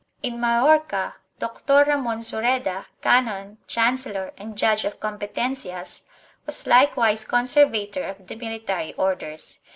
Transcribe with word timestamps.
In 0.23 0.39
Majorca 0.39 1.17
Doctor 1.37 1.83
Ramon 1.83 2.21
Sureda, 2.23 2.87
canon, 3.03 3.59
chancellor 3.67 4.33
and 4.35 4.57
judge 4.57 4.83
of 4.83 4.99
competencias, 4.99 6.05
was 6.47 6.65
likewise 6.65 7.23
conservator 7.23 8.05
of 8.05 8.25
the 8.25 8.35
Mili 8.35 8.65
tary 8.65 8.95
Orders. 8.95 9.59